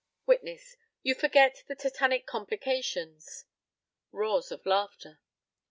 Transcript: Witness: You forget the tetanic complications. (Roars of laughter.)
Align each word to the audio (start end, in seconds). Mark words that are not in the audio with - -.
Witness: 0.25 0.77
You 1.03 1.13
forget 1.13 1.63
the 1.67 1.75
tetanic 1.75 2.25
complications. 2.25 3.45
(Roars 4.11 4.51
of 4.51 4.65
laughter.) 4.65 5.19